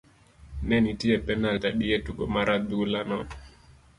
ne 0.67 0.75
nitie 0.83 1.15
penalt 1.25 1.63
adi 1.69 1.85
e 1.95 1.97
tugo 2.05 2.25
mar 2.33 2.47
adhula 2.55 3.01
no? 3.09 3.17